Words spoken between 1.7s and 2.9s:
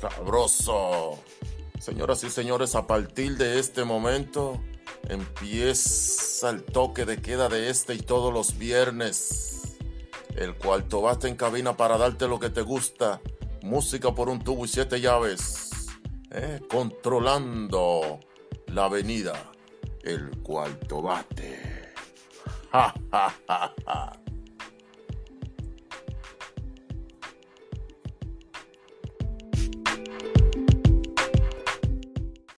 Señoras y señores, a